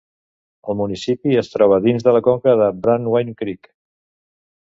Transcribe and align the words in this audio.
El 0.71 0.77
municipi 0.77 1.35
es 1.41 1.51
troba 1.55 1.77
dins 1.83 2.07
de 2.07 2.15
la 2.17 2.23
conca 2.29 2.55
de 2.61 2.69
Brandywine 2.87 3.35
Creek. 3.43 3.69